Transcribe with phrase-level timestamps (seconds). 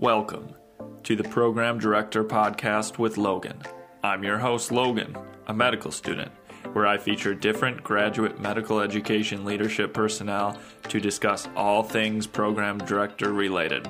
[0.00, 0.54] Welcome
[1.02, 3.60] to the Program Director Podcast with Logan.
[4.04, 5.16] I'm your host, Logan,
[5.48, 6.30] a medical student,
[6.72, 13.32] where I feature different graduate medical education leadership personnel to discuss all things program director
[13.32, 13.88] related.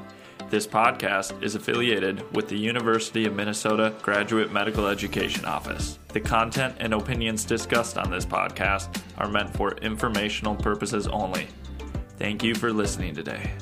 [0.49, 5.99] This podcast is affiliated with the University of Minnesota Graduate Medical Education Office.
[6.15, 11.49] The content and opinions discussed on this podcast are meant for informational purposes only.
[12.17, 13.53] Thank you for listening today.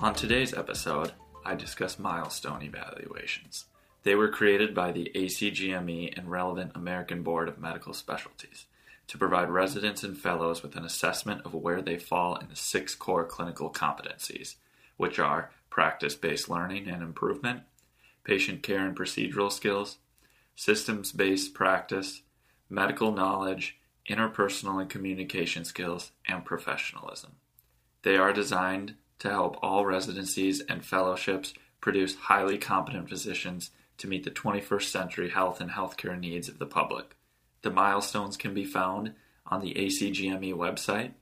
[0.00, 1.10] On today's episode,
[1.44, 3.64] I discuss milestone evaluations.
[4.04, 8.66] They were created by the ACGME and relevant American Board of Medical Specialties
[9.08, 12.94] to provide residents and fellows with an assessment of where they fall in the six
[12.94, 14.54] core clinical competencies,
[14.98, 17.62] which are practice based learning and improvement,
[18.22, 19.98] patient care and procedural skills,
[20.54, 22.22] systems based practice,
[22.70, 27.32] medical knowledge, interpersonal and communication skills, and professionalism.
[28.02, 34.24] They are designed to help all residencies and fellowships produce highly competent physicians to meet
[34.24, 37.16] the 21st century health and healthcare needs of the public.
[37.62, 39.14] The milestones can be found
[39.46, 41.12] on the ACGME website,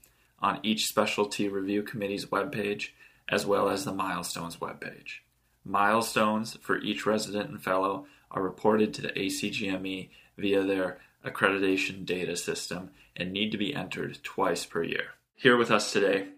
[0.41, 2.89] on each specialty review committee's webpage,
[3.29, 5.21] as well as the milestones webpage.
[5.65, 12.37] Milestones for each resident and fellow are reported to the ACGME via their accreditation data
[12.37, 15.15] system and need to be entered twice per year.
[15.35, 16.29] Here with us today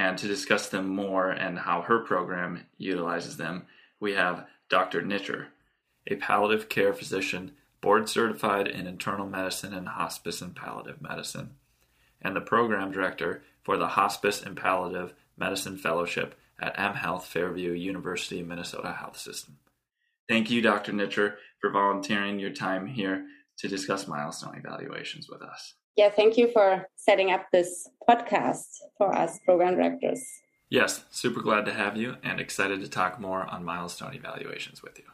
[0.00, 3.66] and to discuss them more and how her program utilizes them,
[4.00, 5.02] we have Dr.
[5.02, 5.48] Nijjar,
[6.06, 11.50] a palliative care physician board certified in internal medicine and hospice and palliative medicine,
[12.22, 17.72] and the program director for the Hospice and Palliative Medicine Fellowship at M Health Fairview
[17.72, 19.58] University Minnesota Health System.
[20.30, 20.92] Thank you, Dr.
[20.92, 23.26] Nijjar, for volunteering your time here
[23.58, 25.74] to discuss milestone evaluations with us.
[25.96, 30.22] Yeah, thank you for setting up this podcast for us program directors.
[30.68, 34.98] Yes, super glad to have you and excited to talk more on milestone evaluations with
[34.98, 35.04] you.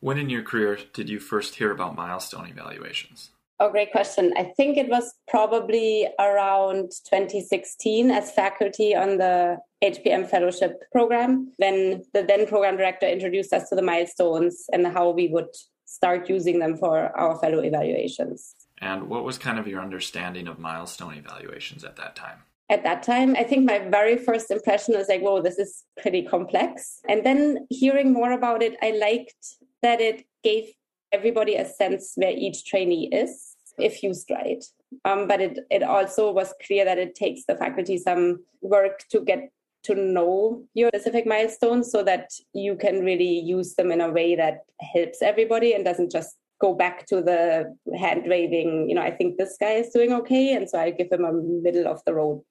[0.00, 3.30] When in your career did you first hear about milestone evaluations?
[3.60, 4.32] Oh, great question.
[4.36, 12.04] I think it was probably around 2016 as faculty on the HPM fellowship program when
[12.14, 15.48] the then program director introduced us to the milestones and how we would
[15.86, 18.54] start using them for our fellow evaluations.
[18.80, 22.38] And what was kind of your understanding of milestone evaluations at that time?
[22.70, 26.22] At that time, I think my very first impression was like, whoa, this is pretty
[26.22, 27.00] complex.
[27.08, 30.72] And then hearing more about it, I liked that it gave
[31.10, 34.62] everybody a sense where each trainee is if used right.
[35.04, 39.20] Um, but it, it also was clear that it takes the faculty some work to
[39.20, 39.50] get
[39.84, 44.34] to know your specific milestones so that you can really use them in a way
[44.34, 49.10] that helps everybody and doesn't just go back to the hand waving, you know, I
[49.10, 50.54] think this guy is doing okay.
[50.54, 52.42] And so I give him a middle of the road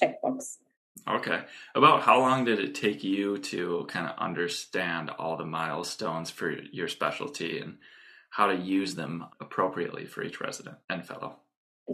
[0.00, 0.56] checkbox.
[1.08, 1.42] Okay.
[1.74, 6.50] About how long did it take you to kind of understand all the milestones for
[6.50, 7.78] your specialty and
[8.30, 11.36] how to use them appropriately for each resident and fellow?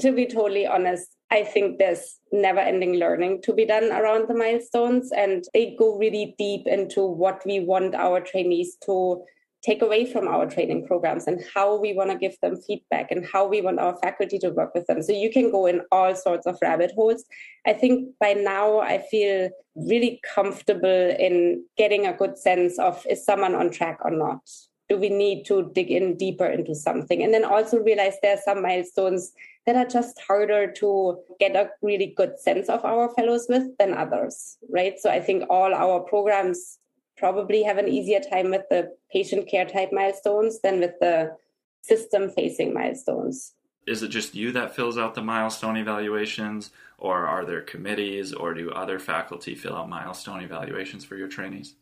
[0.01, 4.35] To be totally honest, I think there's never ending learning to be done around the
[4.35, 9.23] milestones, and they go really deep into what we want our trainees to
[9.63, 13.27] take away from our training programs and how we want to give them feedback and
[13.27, 15.03] how we want our faculty to work with them.
[15.03, 17.25] So you can go in all sorts of rabbit holes.
[17.67, 23.25] I think by now I feel really comfortable in getting a good sense of is
[23.25, 24.41] someone on track or not?
[24.89, 27.23] Do we need to dig in deeper into something?
[27.23, 29.33] And then also realize there are some milestones
[29.67, 33.95] that are just harder to get a really good sense of our fellows with than
[33.95, 34.99] others, right?
[34.99, 36.79] So I think all our programs
[37.21, 41.37] probably have an easier time with the patient care type milestones than with the
[41.83, 43.55] system facing milestones.
[43.87, 48.55] Is it just you that fills out the milestone evaluations, or are there committees, or
[48.55, 51.77] do other faculty fill out milestone evaluations for your trainees?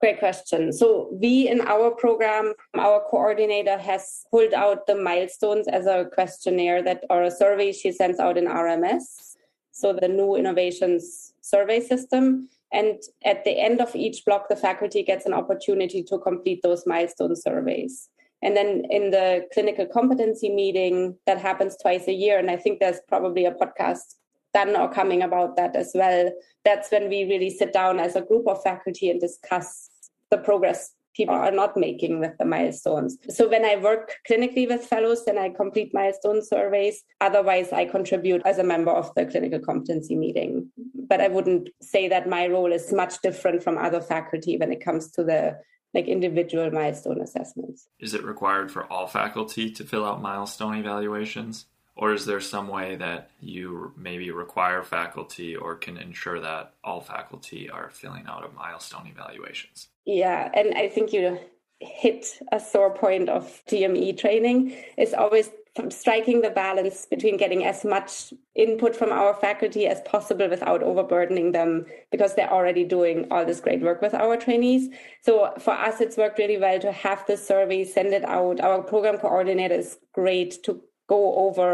[0.00, 0.72] Great question.
[0.72, 6.82] So, we in our program, our coordinator has pulled out the milestones as a questionnaire
[6.82, 9.36] that or a survey she sends out in RMS.
[9.70, 12.48] So, the new innovations survey system.
[12.72, 16.86] And at the end of each block, the faculty gets an opportunity to complete those
[16.86, 18.08] milestone surveys.
[18.42, 22.80] And then in the clinical competency meeting that happens twice a year, and I think
[22.80, 24.16] there's probably a podcast
[24.52, 26.30] done or coming about that as well.
[26.64, 29.90] That's when we really sit down as a group of faculty and discuss
[30.30, 33.18] the progress people are not making with the milestones.
[33.28, 37.02] So when I work clinically with fellows, then I complete milestone surveys.
[37.20, 40.70] Otherwise, I contribute as a member of the clinical competency meeting.
[40.94, 44.84] But I wouldn't say that my role is much different from other faculty when it
[44.84, 45.58] comes to the
[45.94, 47.86] like individual milestone assessments.
[48.00, 51.66] Is it required for all faculty to fill out milestone evaluations?
[51.94, 57.00] Or is there some way that you maybe require faculty or can ensure that all
[57.00, 59.88] faculty are filling out a milestone evaluations?
[60.06, 61.38] Yeah, and I think you
[61.80, 65.50] hit a sore point of GME training is always
[65.88, 71.52] striking the balance between getting as much input from our faculty as possible without overburdening
[71.52, 74.90] them because they're already doing all this great work with our trainees.
[75.22, 78.60] So for us, it's worked really well to have the survey, send it out.
[78.60, 81.68] Our program coordinator is great to go over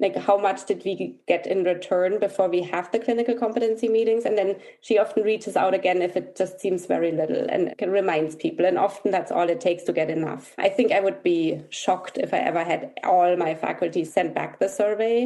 [0.00, 4.24] like how much did we get in return before we have the clinical competency meetings?
[4.24, 8.36] And then she often reaches out again if it just seems very little and reminds
[8.36, 8.64] people.
[8.64, 10.54] And often that's all it takes to get enough.
[10.58, 14.58] I think i would be shocked if i ever had all my faculty send back
[14.58, 15.16] the survey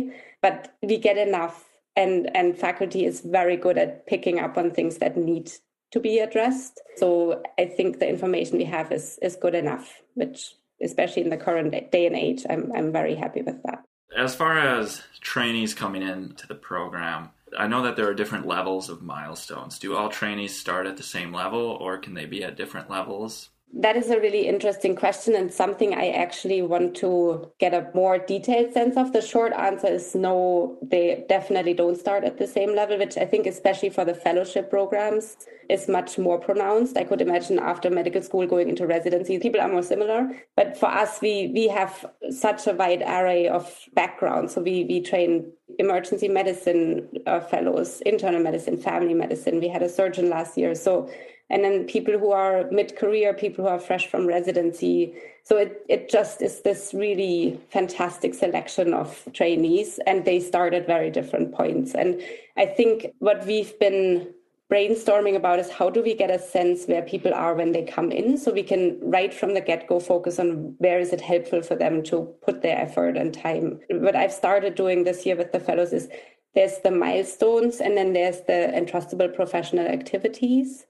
[0.40, 1.56] but we get enough
[2.02, 5.52] and and faculty is very good at picking up on things that need
[5.90, 6.80] to be addressed.
[6.96, 10.40] So i think the information we have is is good enough which
[10.82, 13.84] especially in the current day and age i'm i'm very happy with that
[14.16, 18.88] as far as trainees coming into the program, I know that there are different levels
[18.88, 19.78] of milestones.
[19.78, 23.50] Do all trainees start at the same level or can they be at different levels?
[23.74, 28.18] That is a really interesting question and something I actually want to get a more
[28.18, 29.14] detailed sense of.
[29.14, 33.24] The short answer is no, they definitely don't start at the same level, which I
[33.24, 35.38] think, especially for the fellowship programs,
[35.70, 36.98] is much more pronounced.
[36.98, 40.30] I could imagine after medical school going into residency, people are more similar.
[40.54, 44.52] But for us, we, we have such a wide array of backgrounds.
[44.52, 49.60] So we, we train emergency medicine uh, fellows, internal medicine, family medicine.
[49.60, 50.74] We had a surgeon last year.
[50.74, 51.10] So
[51.52, 55.14] and then people who are mid-career, people who are fresh from residency.
[55.44, 60.86] So it, it just is this really fantastic selection of trainees, and they start at
[60.86, 61.94] very different points.
[61.94, 62.22] And
[62.56, 64.32] I think what we've been
[64.72, 68.10] brainstorming about is how do we get a sense where people are when they come
[68.10, 71.74] in so we can right from the get-go focus on where is it helpful for
[71.76, 75.60] them to put their effort and time what i've started doing this year with the
[75.60, 76.08] fellows is
[76.54, 80.86] there's the milestones and then there's the entrustable professional activities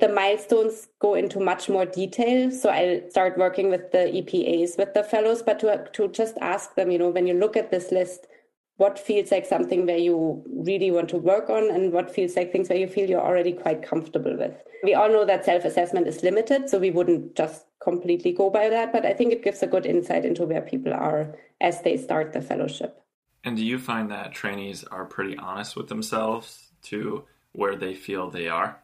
[0.00, 2.50] the milestones go into much more detail.
[2.50, 6.74] So I'll start working with the EPAs, with the fellows, but to, to just ask
[6.74, 8.26] them, you know, when you look at this list,
[8.76, 12.50] what feels like something where you really want to work on and what feels like
[12.50, 14.52] things where you feel you're already quite comfortable with.
[14.82, 18.68] We all know that self assessment is limited, so we wouldn't just completely go by
[18.68, 21.96] that, but I think it gives a good insight into where people are as they
[21.96, 23.00] start the fellowship.
[23.44, 28.30] And do you find that trainees are pretty honest with themselves to where they feel
[28.30, 28.80] they are?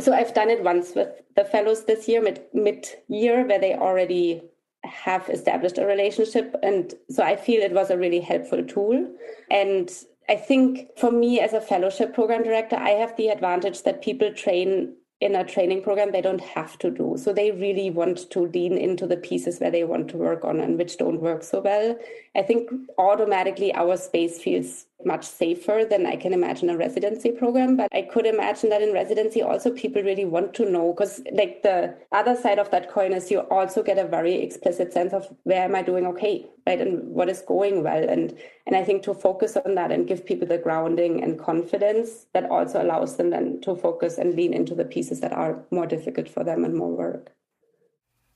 [0.00, 3.74] So I've done it once with the fellows this year, mid mid year, where they
[3.74, 4.42] already
[4.84, 9.10] have established a relationship, and so I feel it was a really helpful tool.
[9.50, 9.90] And
[10.28, 14.32] I think for me as a fellowship program director, I have the advantage that people
[14.32, 17.16] train in a training program they don't have to do.
[17.16, 20.60] So they really want to lean into the pieces where they want to work on
[20.60, 21.98] and which don't work so well.
[22.36, 27.76] I think automatically our space feels much safer than I can imagine a residency program.
[27.76, 31.62] But I could imagine that in residency also people really want to know because like
[31.62, 35.28] the other side of that coin is you also get a very explicit sense of
[35.44, 36.80] where am I doing okay, right?
[36.80, 38.08] And what is going well.
[38.08, 42.26] And and I think to focus on that and give people the grounding and confidence
[42.32, 45.86] that also allows them then to focus and lean into the pieces that are more
[45.86, 47.32] difficult for them and more work.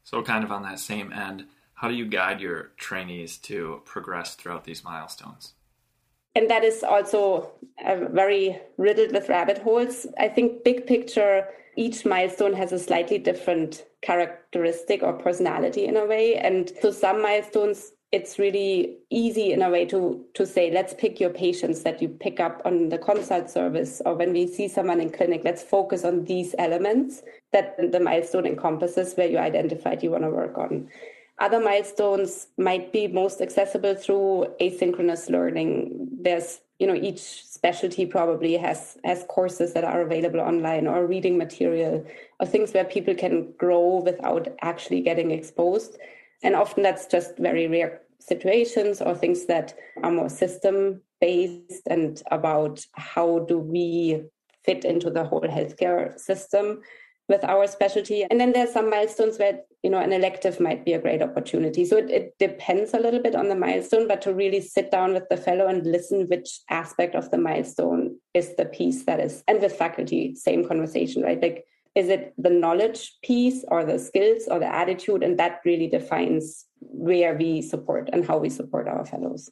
[0.05, 4.35] So kind of on that same end, how do you guide your trainees to progress
[4.35, 5.55] throughout these milestones?
[6.35, 7.53] And that is also
[7.85, 10.07] uh, very riddled with rabbit holes.
[10.19, 16.07] I think big picture, each milestone has a slightly different characteristic or personality in a
[16.07, 16.37] way.
[16.37, 21.21] And so some milestones, it's really easy in a way to to say, let's pick
[21.21, 25.01] your patients that you pick up on the consult service or when we see someone
[25.01, 27.23] in clinic, let's focus on these elements
[27.53, 30.89] that the milestone encompasses where you identified you want to work on.
[31.41, 36.09] Other milestones might be most accessible through asynchronous learning.
[36.21, 41.39] There's, you know, each specialty probably has has courses that are available online or reading
[41.39, 42.05] material
[42.39, 45.97] or things where people can grow without actually getting exposed.
[46.43, 52.23] And often that's just very rare situations or things that are more system based and
[52.31, 54.25] about how do we
[54.63, 56.83] fit into the whole healthcare system
[57.31, 58.25] with our specialty.
[58.29, 61.85] And then there's some milestones where, you know, an elective might be a great opportunity.
[61.85, 65.15] So it, it depends a little bit on the milestone, but to really sit down
[65.15, 69.45] with the fellow and listen which aspect of the milestone is the piece that is,
[69.47, 71.41] and with faculty, same conversation, right?
[71.41, 75.23] Like, is it the knowledge piece or the skills or the attitude?
[75.23, 79.51] And that really defines where we support and how we support our fellows.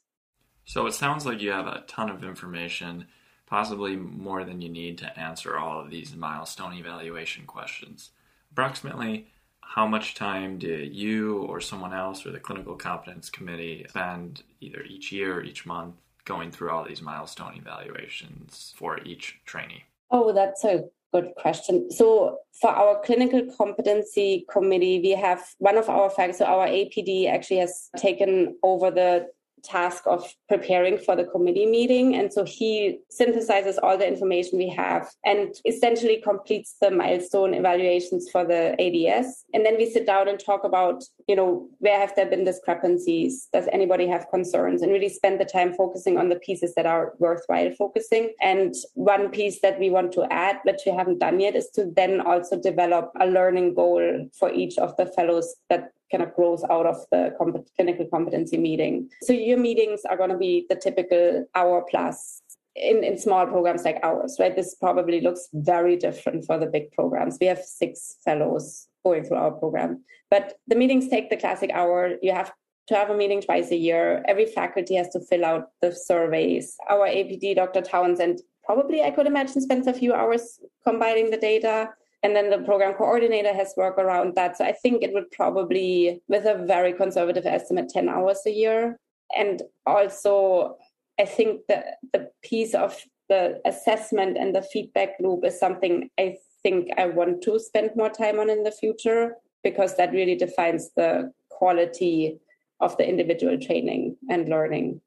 [0.64, 3.06] So it sounds like you have a ton of information
[3.48, 8.10] possibly more than you need to answer all of these milestone evaluation questions.
[8.52, 9.28] Approximately
[9.60, 14.82] how much time do you or someone else or the clinical competence committee spend either
[14.82, 19.84] each year or each month going through all these milestone evaluations for each trainee?
[20.10, 21.90] Oh, that's a good question.
[21.90, 27.30] So, for our clinical competency committee, we have one of our facts, so our APD
[27.30, 29.28] actually has taken over the
[29.62, 32.16] task of preparing for the committee meeting.
[32.16, 38.30] And so he synthesizes all the information we have and essentially completes the milestone evaluations
[38.30, 39.44] for the ADS.
[39.54, 43.48] And then we sit down and talk about, you know, where have there been discrepancies?
[43.52, 44.82] Does anybody have concerns?
[44.82, 48.32] And really spend the time focusing on the pieces that are worthwhile focusing.
[48.40, 51.90] And one piece that we want to add, which we haven't done yet, is to
[51.94, 56.64] then also develop a learning goal for each of the fellows that kind of grows
[56.70, 57.34] out of the
[57.76, 59.08] clinical competency meeting.
[59.22, 62.42] So your meetings are going to be the typical hour plus
[62.74, 64.54] in, in small programs like ours, right?
[64.54, 67.38] This probably looks very different for the big programs.
[67.40, 72.14] We have six fellows going through our program, but the meetings take the classic hour.
[72.22, 72.52] You have
[72.88, 74.24] to have a meeting twice a year.
[74.26, 76.76] Every faculty has to fill out the surveys.
[76.88, 77.82] Our APD, Dr.
[77.82, 81.90] Townsend, probably I could imagine spends a few hours combining the data
[82.22, 84.56] and then the program coordinator has work around that.
[84.56, 88.98] So I think it would probably, with a very conservative estimate, 10 hours a year.
[89.36, 90.76] And also,
[91.18, 96.38] I think that the piece of the assessment and the feedback loop is something I
[96.62, 100.90] think I want to spend more time on in the future because that really defines
[100.96, 102.38] the quality
[102.80, 105.00] of the individual training and learning.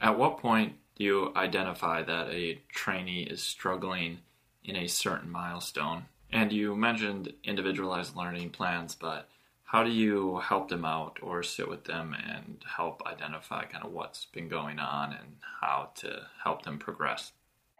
[0.00, 4.18] At what point do you identify that a trainee is struggling
[4.64, 6.06] in a certain milestone?
[6.32, 9.28] And you mentioned individualized learning plans, but
[9.64, 13.92] how do you help them out or sit with them and help identify kind of
[13.92, 17.32] what's been going on and how to help them progress?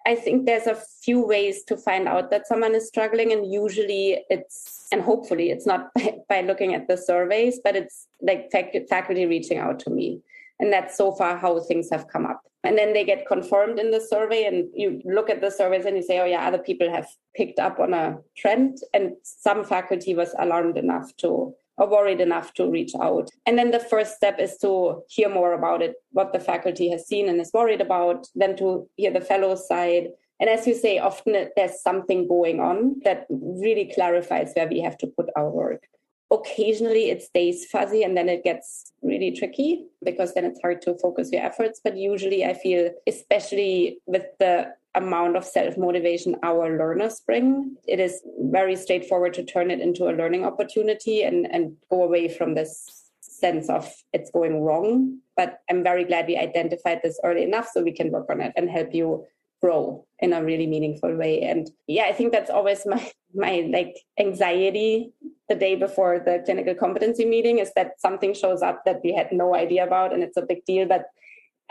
[0.06, 4.24] I think there's a few ways to find out that someone is struggling, and usually
[4.30, 5.90] it's, and hopefully it's not
[6.28, 8.50] by, looking at the surveys, but it's like
[8.88, 10.22] faculty reaching out to me.
[10.60, 12.42] And that's so far how things have come up.
[12.62, 15.96] And then they get confirmed in the survey, and you look at the surveys and
[15.96, 18.78] you say, oh, yeah, other people have picked up on a trend.
[18.92, 23.30] And some faculty was alarmed enough to or worried enough to reach out.
[23.46, 27.06] And then the first step is to hear more about it, what the faculty has
[27.06, 30.08] seen and is worried about, then to hear the fellow side.
[30.40, 34.98] And as you say, often there's something going on that really clarifies where we have
[34.98, 35.84] to put our work
[36.30, 40.94] occasionally it stays fuzzy and then it gets really tricky because then it's hard to
[40.98, 41.80] focus your efforts.
[41.82, 48.00] But usually i feel especially with the amount of self motivation our learners bring it
[48.00, 52.54] is very straightforward to turn it into a learning opportunity and and go away from
[52.54, 55.18] this sense of it's going wrong.
[55.36, 58.52] But i'm very glad we identified this early enough so we can work on it
[58.56, 59.26] and help you
[59.60, 61.42] grow in a really meaningful way.
[61.42, 65.12] And yeah i think that's always my my like anxiety
[65.48, 69.32] the day before the clinical competency meeting is that something shows up that we had
[69.32, 70.86] no idea about and it's a big deal.
[70.86, 71.04] But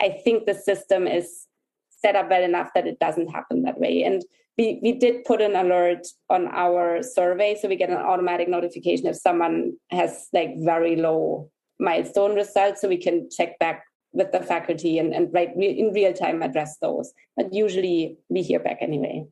[0.00, 1.46] i think the system is
[1.88, 4.02] set up well enough that it doesn't happen that way.
[4.04, 4.24] And
[4.56, 9.06] we, we did put an alert on our survey so we get an automatic notification
[9.06, 14.40] if someone has like very low milestone results so we can check back with the
[14.40, 17.12] faculty and, and right in real time address those.
[17.36, 19.26] But usually we hear back anyway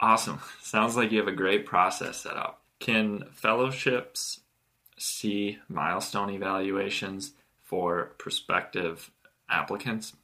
[0.00, 4.40] awesome sounds like you have a great process set up can fellowships
[4.96, 9.10] see milestone evaluations for prospective
[9.48, 10.14] applicants?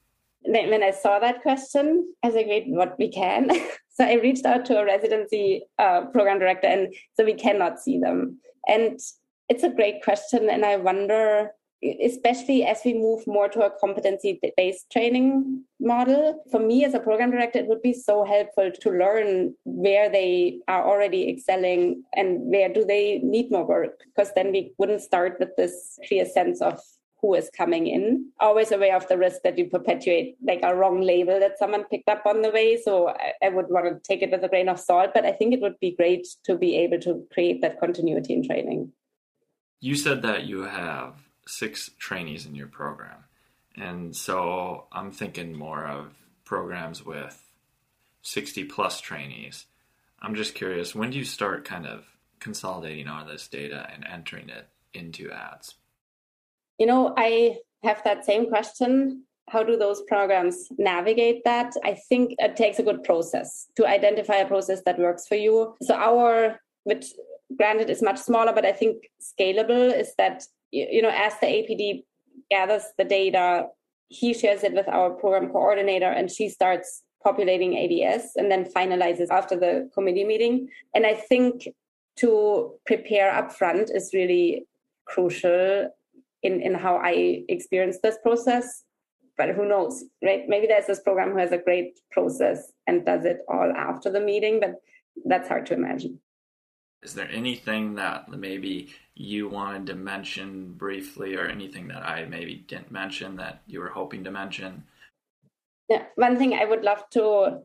[0.43, 3.51] When I saw that question, I was like, wait, what we can?
[3.89, 7.99] so I reached out to a residency uh, program director, and so we cannot see
[7.99, 8.39] them.
[8.69, 9.01] And
[9.49, 11.53] it's a great question, and I wonder
[12.03, 16.43] especially as we move more to a competency based training model.
[16.51, 20.61] For me as a program director, it would be so helpful to learn where they
[20.69, 25.37] are already excelling and where do they need more work, because then we wouldn't start
[25.39, 26.81] with this clear sense of
[27.21, 28.31] who is coming in.
[28.39, 32.09] Always aware of the risk that you perpetuate like a wrong label that someone picked
[32.09, 32.77] up on the way.
[32.77, 35.33] So I, I would want to take it with a grain of salt, but I
[35.33, 38.93] think it would be great to be able to create that continuity in training.
[39.81, 43.25] You said that you have six trainees in your program.
[43.77, 47.41] And so I'm thinking more of programs with
[48.23, 49.67] 60 plus trainees.
[50.21, 52.05] I'm just curious, when do you start kind of
[52.41, 55.75] consolidating all this data and entering it into ADS?
[56.79, 59.25] You know, I have that same question.
[59.51, 61.75] How do those programs navigate that?
[61.85, 65.75] I think it takes a good process to identify a process that works for you.
[65.83, 67.07] So, our, which
[67.57, 72.05] granted is much smaller, but I think scalable, is that you know, as the APD
[72.51, 73.67] gathers the data,
[74.09, 79.29] he shares it with our program coordinator and she starts populating ADS and then finalizes
[79.31, 80.69] after the committee meeting.
[80.95, 81.69] And I think
[82.17, 84.67] to prepare upfront is really
[85.07, 85.89] crucial
[86.43, 88.85] in, in how I experience this process.
[89.37, 90.45] But who knows, right?
[90.47, 94.21] Maybe there's this program who has a great process and does it all after the
[94.21, 94.75] meeting, but
[95.25, 96.21] that's hard to imagine.
[97.03, 102.65] Is there anything that maybe you wanted to mention briefly, or anything that I maybe
[102.67, 104.85] didn't mention that you were hoping to mention?
[105.89, 107.61] Yeah, one thing I would love to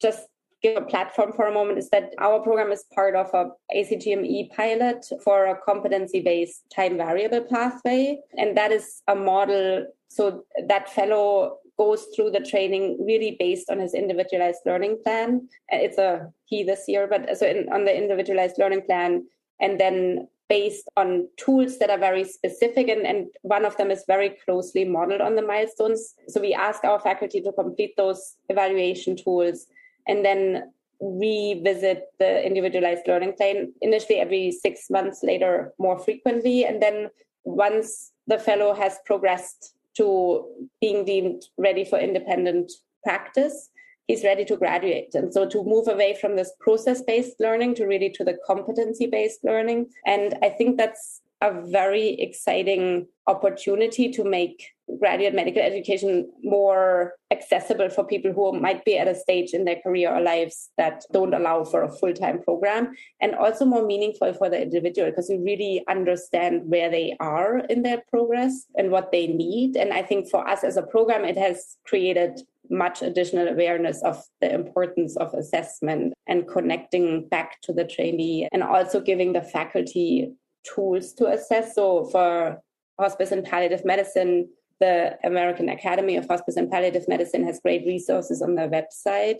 [0.00, 0.28] just
[0.62, 4.50] give a platform for a moment is that our program is part of a ACGME
[4.54, 8.20] pilot for a competency-based time variable pathway.
[8.38, 13.80] And that is a model so that fellow goes through the training really based on
[13.80, 15.48] his individualized learning plan.
[15.68, 19.26] It's a he this year, but so in, on the individualized learning plan,
[19.60, 24.04] and then based on tools that are very specific, and, and one of them is
[24.06, 26.14] very closely modeled on the milestones.
[26.28, 29.66] So we ask our faculty to complete those evaluation tools
[30.06, 36.80] and then revisit the individualized learning plan initially every six months later more frequently and
[36.80, 37.08] then
[37.44, 40.46] once the fellow has progressed to
[40.80, 42.70] being deemed ready for independent
[43.02, 43.70] practice
[44.12, 45.14] he's ready to graduate.
[45.14, 49.06] And so to move away from this process based learning to really to the competency
[49.06, 49.86] based learning.
[50.06, 51.50] And i think that's a
[51.80, 54.68] very exciting opportunity to make
[55.00, 59.80] graduate medical education more accessible for people who might be at a stage in their
[59.84, 62.94] career or lives that don't allow for a full-time program.
[63.20, 67.82] And also more meaningful for the individual because you really understand where they are in
[67.82, 69.76] their progress and what they need.
[69.76, 72.42] And i think for us as a program it has created
[72.72, 78.62] much additional awareness of the importance of assessment and connecting back to the trainee and
[78.62, 80.32] also giving the faculty
[80.64, 81.74] tools to assess.
[81.74, 82.60] So for
[82.98, 84.48] hospice and palliative medicine,
[84.80, 89.38] the American Academy of Hospice and Palliative Medicine has great resources on their website.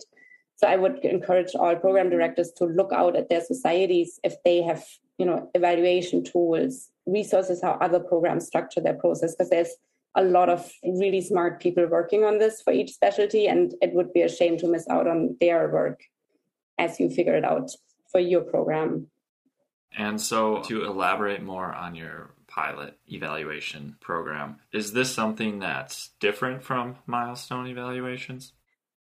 [0.55, 4.61] So I would encourage all program directors to look out at their societies if they
[4.61, 4.85] have,
[5.17, 9.75] you know, evaluation tools, resources, how other programs structure their process, because there's
[10.15, 14.13] a lot of really smart people working on this for each specialty, and it would
[14.13, 16.01] be a shame to miss out on their work
[16.77, 17.71] as you figure it out
[18.11, 19.07] for your program.
[19.95, 26.63] And so, to elaborate more on your pilot evaluation program, is this something that's different
[26.63, 28.53] from milestone evaluations?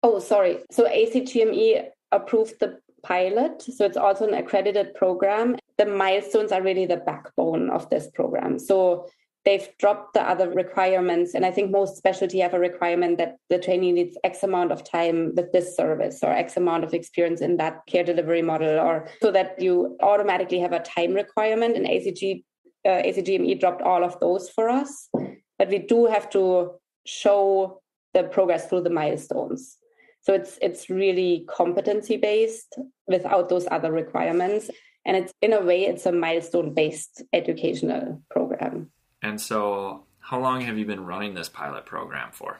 [0.02, 0.60] Oh, sorry.
[0.72, 3.62] So, ACGME approved the pilot.
[3.62, 5.58] So, it's also an accredited program.
[5.78, 8.58] The milestones are really the backbone of this program.
[8.58, 9.08] So,
[9.50, 11.34] they've dropped the other requirements.
[11.34, 14.84] And I think most specialty have a requirement that the trainee needs X amount of
[14.84, 19.08] time with this service or X amount of experience in that care delivery model, or
[19.24, 21.76] so that you automatically have a time requirement.
[21.76, 22.44] And ACG,
[22.86, 25.10] uh, ACGME dropped all of those for us.
[25.58, 26.74] But we do have to
[27.08, 27.82] show
[28.14, 29.78] the progress through the milestones.
[30.22, 34.70] So it's it's really competency based without those other requirements.
[35.06, 38.92] And it's in a way it's a milestone based educational program.
[39.22, 42.60] And so, how long have you been running this pilot program for?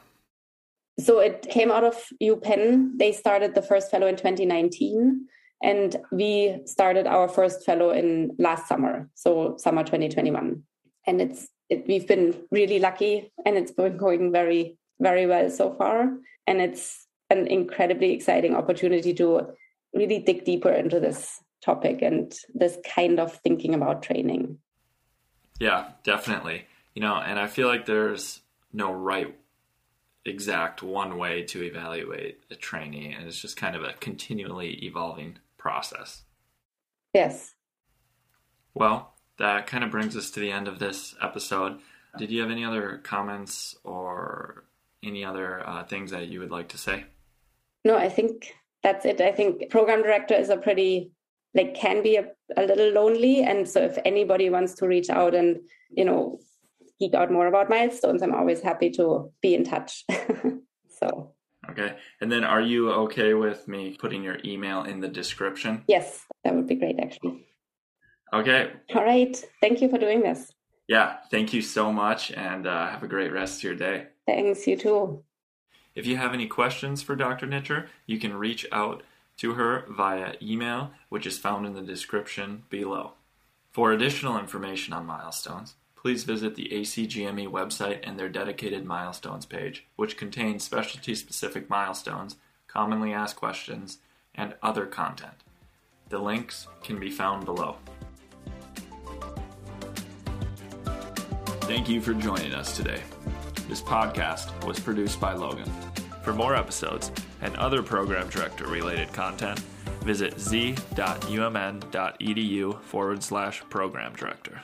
[0.98, 2.98] So, it came out of UPenn.
[2.98, 5.26] They started the first fellow in 2019,
[5.62, 10.62] and we started our first fellow in last summer, so summer 2021.
[11.06, 15.72] And it's it, we've been really lucky, and it's been going very very well so
[15.72, 16.12] far.
[16.46, 19.48] And it's an incredibly exciting opportunity to
[19.94, 24.58] really dig deeper into this topic and this kind of thinking about training.
[25.60, 26.66] Yeah, definitely.
[26.94, 28.40] You know, and I feel like there's
[28.72, 29.36] no right
[30.24, 35.38] exact one way to evaluate a trainee, and it's just kind of a continually evolving
[35.58, 36.22] process.
[37.14, 37.54] Yes.
[38.74, 41.80] Well, that kind of brings us to the end of this episode.
[42.18, 44.64] Did you have any other comments or
[45.02, 47.04] any other uh, things that you would like to say?
[47.84, 49.20] No, I think that's it.
[49.20, 51.12] I think program director is a pretty
[51.54, 53.42] like can be a, a little lonely.
[53.42, 55.60] And so if anybody wants to reach out and
[55.90, 56.38] you know
[56.98, 60.04] geek out more about milestones i'm always happy to be in touch.
[61.00, 61.32] So.
[61.70, 61.96] Okay.
[62.20, 65.82] And then are you okay with me putting your email in the description?
[65.88, 67.46] Yes that would be great actually.
[68.32, 68.70] Okay.
[68.94, 69.34] All right.
[69.60, 70.52] Thank you for doing this.
[70.88, 71.16] Yeah.
[71.30, 74.08] Thank you so much and uh, have a great rest of your day.
[74.26, 75.24] Thanks you too.
[75.94, 79.02] If you have any questions for dr Nijjar you can reach out
[79.40, 83.12] to her via email, which is found in the description below.
[83.70, 89.86] For additional information on milestones, please visit the ACGME website and their dedicated milestones page,
[89.96, 92.36] which contains specialty specific milestones,
[92.68, 93.98] commonly asked questions,
[94.34, 95.42] and other content.
[96.10, 97.76] The links can be found below.
[101.62, 103.00] Thank you for joining us today.
[103.68, 105.70] This podcast was produced by Logan.
[106.24, 107.10] For more episodes
[107.42, 109.58] and other program director related content,
[110.04, 110.80] visit z.umn.edu
[112.82, 114.60] forward slash program director.